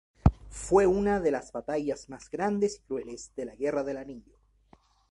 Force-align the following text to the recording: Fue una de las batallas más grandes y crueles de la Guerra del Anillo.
Fue 0.49 0.87
una 0.87 1.19
de 1.19 1.29
las 1.29 1.51
batallas 1.51 2.09
más 2.09 2.27
grandes 2.31 2.77
y 2.77 2.81
crueles 2.81 3.33
de 3.35 3.45
la 3.45 3.55
Guerra 3.55 3.83
del 3.83 3.97
Anillo. 3.97 4.33